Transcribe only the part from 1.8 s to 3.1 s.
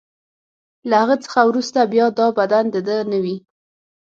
بیا دا بدن د ده